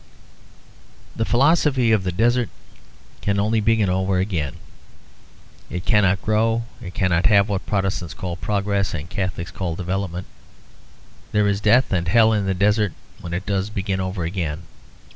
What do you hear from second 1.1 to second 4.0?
The philosophy of the desert can only begin